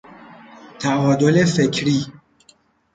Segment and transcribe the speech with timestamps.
[0.79, 2.05] تعادل فکری